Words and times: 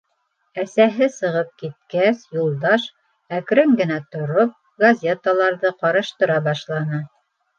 Әсәһе 0.61 1.07
сығып 1.15 1.49
киткәс, 1.63 2.23
Юлдаш, 2.37 2.87
әкрен 3.39 3.77
генә 3.83 3.99
тороп, 4.15 4.57
газеталарҙы 4.85 5.71
ҡараштыра 5.83 6.39
башланы. 6.49 7.03